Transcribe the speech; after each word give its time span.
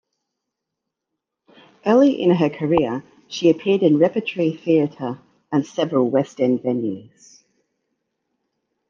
Early 1.85 2.19
in 2.19 2.31
her 2.33 2.49
career, 2.49 3.03
she 3.27 3.51
appeared 3.51 3.83
in 3.83 3.99
repertory 3.99 4.51
theatre 4.51 5.19
and 5.51 5.63
several 5.63 6.09
West 6.09 6.41
End 6.41 6.61
venues. 6.61 7.43